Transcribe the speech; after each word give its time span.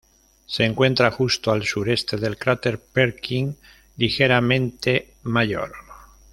Se 0.47 0.63
encuentra 0.65 1.11
justo 1.11 1.51
al 1.51 1.63
sureste 1.63 2.17
del 2.17 2.35
cráter 2.35 2.79
Perkin, 2.79 3.55
ligeramente 3.97 5.13
mayor. 5.21 5.71